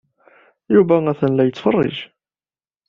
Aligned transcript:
Yuba 0.73 0.95
atan 1.11 1.33
la 1.35 1.43
yettfeṛṛiǧ. 1.45 1.97